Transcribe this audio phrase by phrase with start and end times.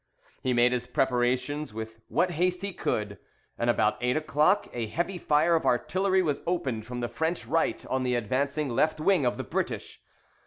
[0.41, 3.19] He made his preparations with what haste he could,
[3.55, 7.85] and about eight o'clock a heavy fire of artillery was opened from the French right
[7.85, 10.01] on the advancing left wing of the British.